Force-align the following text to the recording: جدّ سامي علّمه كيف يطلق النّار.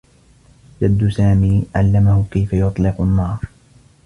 جدّ 0.81 1.07
سامي 1.09 1.65
علّمه 1.75 2.25
كيف 2.31 2.53
يطلق 2.53 3.01
النّار. 3.01 3.37